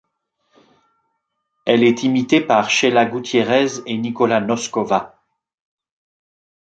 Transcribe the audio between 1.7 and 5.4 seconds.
est imitée par Sheyla Gutierrez et Nikola Noskova.